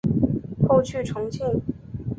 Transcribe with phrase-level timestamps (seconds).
[0.67, 1.61] 后去重庆。